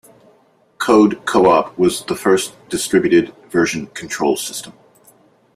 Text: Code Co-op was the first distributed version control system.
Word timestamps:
Code 0.79 1.23
Co-op 1.27 1.77
was 1.77 2.03
the 2.03 2.15
first 2.15 2.55
distributed 2.69 3.35
version 3.51 3.85
control 3.85 4.35
system. 4.35 4.73